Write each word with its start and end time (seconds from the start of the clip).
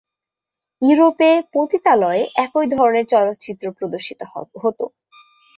ইউরোপে, 0.81 1.29
পতিতালয়ে 1.53 2.23
একই 2.45 2.65
ধরনের 2.75 3.05
চলচ্চিত্র 3.13 3.65
প্রদর্শিত 3.77 4.19
হত। 4.31 4.79